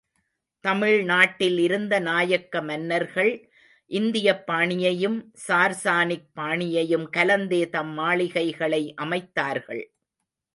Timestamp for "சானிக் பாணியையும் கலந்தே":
5.83-7.69